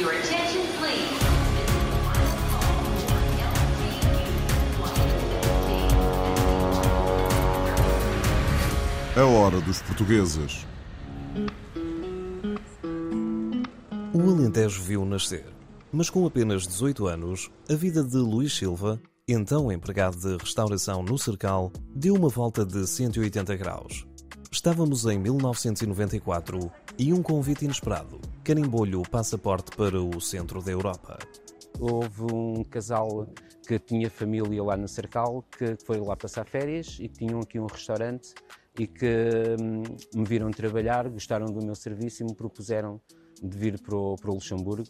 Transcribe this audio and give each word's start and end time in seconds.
Your 0.00 0.12
attention, 0.12 0.62
please. 0.78 1.20
A 9.14 9.24
hora 9.26 9.60
dos 9.60 9.82
portugueses. 9.82 10.66
O 14.14 14.20
Alentejo 14.22 14.82
viu 14.82 15.04
nascer, 15.04 15.44
mas 15.92 16.08
com 16.08 16.24
apenas 16.24 16.66
18 16.66 17.06
anos, 17.06 17.50
a 17.68 17.74
vida 17.74 18.02
de 18.02 18.16
Luís 18.16 18.56
Silva, 18.56 18.98
então 19.28 19.70
empregado 19.70 20.16
de 20.16 20.42
restauração 20.42 21.02
no 21.02 21.18
Cercal, 21.18 21.70
deu 21.94 22.14
uma 22.14 22.30
volta 22.30 22.64
de 22.64 22.86
180 22.86 23.54
graus. 23.56 24.06
Estávamos 24.50 25.04
em 25.04 25.18
1994 25.18 26.72
e 26.98 27.12
um 27.12 27.22
convite 27.22 27.64
inesperado 27.64 28.20
carimbou-lhe 28.44 28.96
o 28.96 29.02
passaporte 29.02 29.76
para 29.76 30.00
o 30.00 30.20
centro 30.20 30.62
da 30.62 30.70
Europa. 30.70 31.18
Houve 31.78 32.32
um 32.32 32.64
casal 32.64 33.26
que 33.66 33.78
tinha 33.78 34.10
família 34.10 34.62
lá 34.62 34.76
no 34.76 34.88
Cercal, 34.88 35.44
que 35.56 35.76
foi 35.84 35.98
lá 35.98 36.16
passar 36.16 36.46
férias 36.46 36.98
e 37.00 37.08
que 37.08 37.18
tinham 37.18 37.40
aqui 37.40 37.58
um 37.58 37.66
restaurante 37.66 38.34
e 38.78 38.86
que 38.86 39.56
hum, 39.60 39.82
me 40.14 40.24
viram 40.24 40.50
trabalhar, 40.50 41.08
gostaram 41.08 41.46
do 41.46 41.64
meu 41.64 41.74
serviço 41.74 42.22
e 42.22 42.26
me 42.26 42.34
propuseram 42.34 43.00
de 43.42 43.56
vir 43.56 43.80
para 43.80 43.96
o, 43.96 44.16
para 44.16 44.30
o 44.30 44.34
Luxemburgo. 44.34 44.88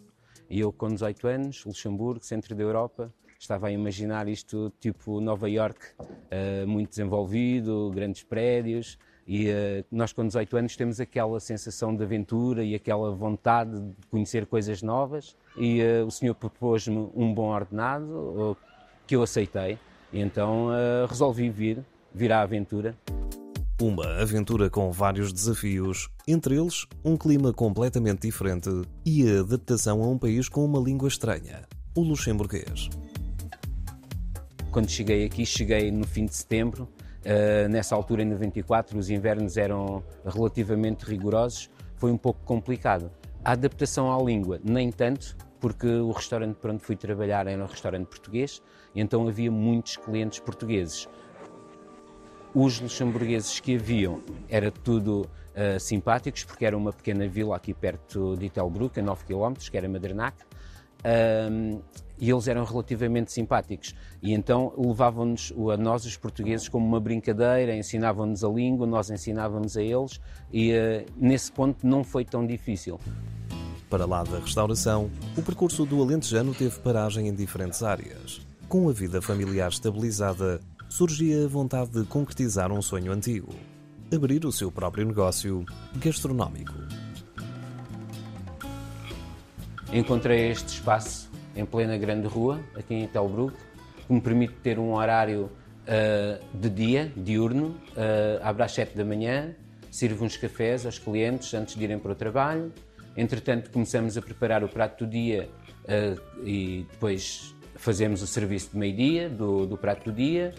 E 0.49 0.61
eu, 0.61 0.73
com 0.73 0.89
18 0.89 1.29
anos, 1.29 1.65
Luxemburgo, 1.65 2.25
centro 2.25 2.55
da 2.55 2.63
Europa, 2.63 3.13
estava 3.39 3.69
a 3.69 3.73
imaginar 3.73 4.29
isto 4.29 4.73
tipo 4.81 5.21
Nova 5.21 5.49
York, 5.49 5.81
uh, 5.99 6.67
muito 6.67 6.91
desenvolvido, 6.91 7.91
grandes 7.95 8.23
prédios. 8.23 8.99
E 9.33 9.49
uh, 9.49 9.85
nós, 9.93 10.13
com 10.13 10.27
18 10.27 10.57
anos, 10.57 10.77
temos 10.77 10.99
aquela 10.99 11.39
sensação 11.39 11.95
de 11.95 12.03
aventura 12.03 12.65
e 12.65 12.75
aquela 12.75 13.13
vontade 13.13 13.81
de 13.81 14.07
conhecer 14.11 14.45
coisas 14.45 14.83
novas. 14.83 15.37
E 15.57 15.81
uh, 15.81 16.05
o 16.05 16.11
senhor 16.11 16.35
propôs-me 16.35 17.09
um 17.15 17.33
bom 17.33 17.47
ordenado, 17.47 18.57
que 19.07 19.15
eu 19.15 19.23
aceitei. 19.23 19.79
E 20.13 20.19
então 20.19 20.71
resolvi 21.09 21.49
vir, 21.49 21.79
vir 22.13 22.33
à 22.33 22.43
aventura. 22.43 22.97
Uma 23.81 24.21
aventura 24.21 24.69
com 24.69 24.91
vários 24.91 25.33
desafios, 25.33 26.09
entre 26.27 26.57
eles 26.57 26.85
um 27.05 27.17
clima 27.17 27.53
completamente 27.53 28.23
diferente 28.23 28.69
e 29.07 29.31
a 29.31 29.43
adaptação 29.43 30.03
a 30.03 30.09
um 30.09 30.19
país 30.19 30.49
com 30.49 30.65
uma 30.65 30.81
língua 30.81 31.07
estranha, 31.07 31.63
o 31.97 32.03
luxemburguês. 32.03 32.91
Quando 34.73 34.91
cheguei 34.91 35.25
aqui, 35.25 35.47
cheguei 35.47 35.93
no 35.93 36.05
fim 36.05 36.27
de 36.27 36.35
setembro. 36.35 36.89
Uh, 37.21 37.69
nessa 37.69 37.95
altura, 37.95 38.23
em 38.23 38.27
94, 38.27 38.99
os 38.99 39.11
invernos 39.11 39.57
eram 39.57 40.03
relativamente 40.25 41.05
rigorosos. 41.05 41.69
Foi 41.97 42.11
um 42.11 42.17
pouco 42.17 42.41
complicado. 42.45 43.11
A 43.45 43.53
adaptação 43.53 44.13
à 44.13 44.23
língua, 44.23 44.59
nem 44.65 44.91
tanto, 44.91 45.37
porque 45.61 45.87
o 45.87 46.11
restaurante 46.11 46.57
para 46.57 46.73
onde 46.73 46.83
fui 46.83 46.97
trabalhar 46.97 47.47
era 47.47 47.63
um 47.63 47.67
restaurante 47.67 48.07
português, 48.07 48.63
então 48.95 49.29
havia 49.29 49.51
muitos 49.51 49.97
clientes 49.97 50.41
portugueses. 50.41 51.09
Os 52.55 52.81
luxemburgueses 52.81 53.61
que 53.61 53.77
haviam 53.77 54.23
era 54.49 54.71
tudo 54.71 55.23
uh, 55.55 55.79
simpáticos, 55.79 56.43
porque 56.45 56.65
era 56.65 56.77
uma 56.77 56.93
pequena 56.93 57.29
vila 57.29 57.55
aqui 57.55 57.73
perto 57.73 58.37
de 58.37 58.47
Itelbruck, 58.47 58.99
a 58.99 59.03
9 59.03 59.25
km, 59.25 59.53
que 59.71 59.77
era 59.77 59.89
Madernac, 59.89 60.37
um, 61.51 61.81
e 62.21 62.31
eles 62.31 62.47
eram 62.47 62.65
relativamente 62.65 63.33
simpáticos. 63.33 63.95
E 64.23 64.33
então 64.33 64.73
levavam-nos, 64.77 65.53
a 65.73 65.77
nós, 65.77 66.05
os 66.05 66.17
portugueses, 66.17 66.69
como 66.69 66.87
uma 66.87 67.01
brincadeira, 67.01 67.75
ensinavam-nos 67.75 68.45
a 68.45 68.49
língua, 68.49 68.87
nós 68.87 69.11
ensinávamos 69.11 69.77
a 69.77 69.83
eles, 69.83 70.21
e 70.53 70.73
uh, 70.73 71.07
nesse 71.17 71.51
ponto 71.51 71.87
não 71.87 72.05
foi 72.05 72.25
tão 72.25 72.47
difícil. 72.47 73.01
Para 73.89 74.05
lá 74.05 74.23
da 74.23 74.39
restauração, 74.39 75.11
o 75.37 75.43
percurso 75.43 75.85
do 75.85 76.01
Alentejano 76.01 76.55
teve 76.55 76.79
paragem 76.81 77.27
em 77.27 77.35
diferentes 77.35 77.83
áreas. 77.83 78.41
Com 78.69 78.89
a 78.89 78.93
vida 78.93 79.21
familiar 79.21 79.71
estabilizada, 79.71 80.61
surgia 80.89 81.45
a 81.45 81.49
vontade 81.49 81.91
de 81.91 82.05
concretizar 82.05 82.71
um 82.71 82.83
sonho 82.83 83.11
antigo: 83.11 83.53
abrir 84.15 84.45
o 84.45 84.53
seu 84.53 84.71
próprio 84.71 85.07
negócio 85.07 85.65
gastronómico. 85.97 86.75
Encontrei 89.93 90.53
este 90.53 90.75
espaço 90.75 91.30
em 91.61 91.67
plena 91.67 91.97
grande 91.99 92.27
rua, 92.27 92.61
aqui 92.75 92.95
em 92.95 93.07
Telbruck, 93.07 93.55
que 94.07 94.13
me 94.13 94.21
permite 94.21 94.55
ter 94.55 94.79
um 94.79 94.95
horário 94.95 95.51
uh, 95.83 96.59
de 96.59 96.71
dia, 96.71 97.13
diurno, 97.17 97.69
uh, 97.91 98.41
abre 98.43 98.63
às 98.63 98.73
7 98.73 98.97
da 98.97 99.05
manhã, 99.05 99.55
sirvo 99.91 100.25
uns 100.25 100.37
cafés 100.37 100.87
aos 100.87 100.99
clientes 100.99 101.53
antes 101.53 101.77
de 101.77 101.85
irem 101.85 101.99
para 101.99 102.13
o 102.13 102.15
trabalho. 102.15 102.73
Entretanto, 103.17 103.71
começamos 103.71 104.17
a 104.17 104.23
preparar 104.23 104.65
o 104.65 104.69
prato 104.69 105.05
do 105.05 105.11
dia 105.11 105.51
uh, 105.85 106.47
e 106.47 106.87
depois 106.91 107.55
fazemos 107.77 108.23
o 108.23 108.27
serviço 108.27 108.71
de 108.71 108.79
meio-dia, 108.79 109.29
do, 109.29 109.67
do 109.67 109.77
prato 109.77 110.11
do 110.11 110.13
dia. 110.13 110.55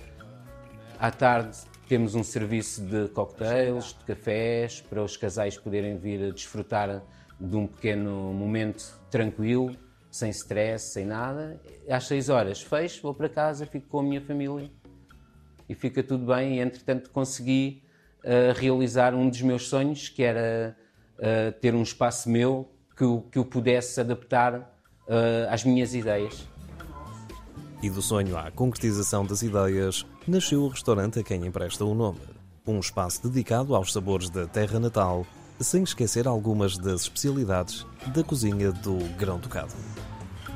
À 1.00 1.09
tarde 1.09 1.57
temos 1.88 2.16
um 2.16 2.23
serviço 2.23 2.81
de 2.81 3.07
cocktails, 3.09 3.95
de 3.97 4.06
cafés, 4.06 4.81
para 4.81 5.03
os 5.03 5.18
casais 5.18 5.57
poderem 5.57 5.97
vir 5.97 6.29
a 6.29 6.31
desfrutar 6.31 7.01
de 7.39 7.56
um 7.56 7.66
pequeno 7.66 8.31
momento 8.33 9.00
tranquilo, 9.09 9.75
sem 10.12 10.30
stress, 10.30 10.92
sem 10.92 11.06
nada. 11.06 11.60
Às 11.90 12.06
6 12.06 12.30
horas 12.30 12.62
fecho, 12.62 13.02
vou 13.02 13.14
para 13.14 13.30
casa, 13.30 13.66
fico 13.66 13.88
com 13.88 14.00
a 14.00 14.04
minha 14.04 14.22
família 14.22 14.70
e 15.70 15.74
fica 15.74 16.04
tudo 16.04 16.26
bem. 16.26 16.58
E, 16.58 16.60
entretanto, 16.60 17.10
consegui 17.10 17.82
uh, 18.26 18.54
realizar 18.54 19.16
um 19.16 19.30
dos 19.30 19.42
meus 19.42 19.70
sonhos, 19.70 20.10
que 20.10 20.22
era 20.22 20.76
uh, 21.18 21.60
ter 21.60 21.74
um 21.74 21.82
espaço 21.82 22.30
meu 22.30 22.70
que, 22.96 23.06
que 23.32 23.40
eu 23.40 23.46
pudesse 23.46 24.02
adaptar 24.02 24.56
uh, 24.56 25.50
às 25.50 25.64
minhas 25.64 25.96
ideias. 25.96 26.46
E 27.82 27.90
do 27.90 28.02
sonho 28.02 28.38
à 28.38 28.52
concretização 28.52 29.26
das 29.26 29.42
ideias, 29.42 30.06
nasceu 30.28 30.62
o 30.62 30.68
restaurante 30.68 31.20
a 31.20 31.24
quem 31.24 31.48
empresta 31.48 31.84
o 31.84 31.96
nome. 31.96 32.20
Um 32.68 32.80
espaço 32.80 33.28
dedicado 33.28 33.74
aos 33.74 33.92
sabores 33.92 34.30
da 34.30 34.46
terra 34.46 34.80
natal, 34.80 35.26
sem 35.64 35.84
esquecer 35.84 36.28
algumas 36.28 36.78
das 36.78 37.02
especialidades 37.02 37.86
da 38.14 38.24
cozinha 38.24 38.72
do 38.72 38.98
grão-ducado. 39.18 39.74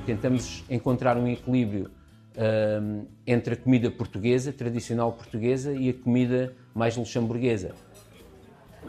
Tentamos 0.05 0.63
encontrar 0.69 1.17
um 1.17 1.27
equilíbrio 1.27 1.89
um, 2.37 3.05
entre 3.25 3.53
a 3.53 3.57
comida 3.57 3.89
portuguesa, 3.89 4.51
tradicional 4.51 5.11
portuguesa, 5.13 5.73
e 5.73 5.89
a 5.89 5.93
comida 5.93 6.53
mais 6.73 6.95
luxemburguesa. 6.97 7.73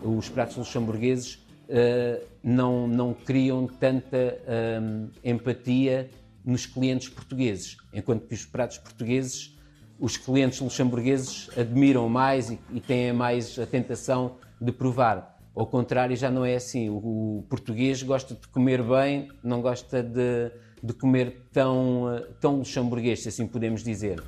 Os 0.03 0.29
pratos 0.29 0.57
luxemburgueses 0.57 1.35
uh, 1.69 2.27
não, 2.43 2.87
não 2.87 3.15
criam 3.15 3.67
tanta 3.67 4.39
um, 4.83 5.09
empatia 5.25 6.11
nos 6.45 6.67
clientes 6.67 7.09
portugueses, 7.09 7.77
enquanto 7.93 8.27
que 8.27 8.35
os 8.35 8.45
pratos 8.45 8.79
portugueses, 8.79 9.57
os 9.99 10.17
clientes 10.17 10.61
luxemburgueses 10.61 11.49
admiram 11.57 12.09
mais 12.09 12.51
e 12.51 12.81
têm 12.81 13.13
mais 13.13 13.59
a 13.59 13.67
tentação 13.67 14.37
de 14.61 14.71
provar. 14.71 15.36
Ao 15.57 15.67
contrário, 15.67 16.15
já 16.15 16.31
não 16.31 16.45
é 16.45 16.55
assim. 16.55 16.91
O, 16.91 17.39
o 17.39 17.45
português 17.49 18.03
gosta 18.03 18.35
de 18.35 18.47
comer 18.49 18.83
bem, 18.83 19.29
não 19.43 19.63
gosta 19.63 20.03
de, 20.03 20.53
de 20.83 20.93
comer 20.93 21.49
tão, 21.51 22.23
tão 22.41 22.59
luxemburguês, 22.59 23.23
se 23.23 23.31
assim 23.31 23.47
podemos 23.47 23.83
dizer. 23.83 24.23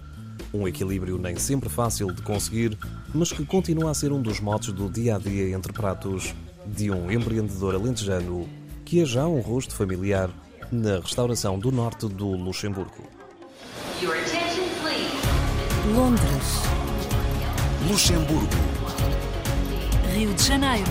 Um 0.55 0.67
equilíbrio 0.67 1.19
nem 1.19 1.37
sempre 1.37 1.69
fácil 1.69 2.11
de 2.13 2.23
conseguir, 2.23 2.79
mas 3.15 3.31
que 3.31 3.45
continua 3.45 3.91
a 3.91 3.95
ser 3.95 4.11
um 4.11 4.23
dos 4.23 4.41
motos 4.41 4.73
do 4.73 4.89
dia 4.89 5.17
a 5.17 5.19
dia 5.19 5.55
entre 5.55 5.73
pratos 5.73 6.35
de 6.67 6.91
um 6.91 7.11
empreendedor 7.11 7.75
alentejano 7.75 8.49
que 8.85 9.03
é 9.03 9.05
já 9.05 9.27
um 9.27 9.41
rosto 9.41 9.75
familiar 9.75 10.31
na 10.73 10.99
restauração 11.01 11.59
do 11.59 11.71
norte 11.71 12.09
do 12.09 12.29
Luxemburgo. 12.29 13.07
Londres, 15.95 16.63
Luxemburgo. 17.91 18.49
Rio 20.15 20.33
de 20.33 20.43
Janeiro, 20.43 20.91